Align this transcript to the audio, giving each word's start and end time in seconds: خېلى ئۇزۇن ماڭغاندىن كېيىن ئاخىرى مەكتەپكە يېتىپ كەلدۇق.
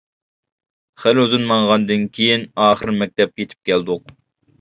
خېلى 1.01 1.19
ئۇزۇن 1.25 1.45
ماڭغاندىن 1.51 2.07
كېيىن 2.15 2.47
ئاخىرى 2.63 2.95
مەكتەپكە 3.03 3.45
يېتىپ 3.47 3.71
كەلدۇق. 3.71 4.11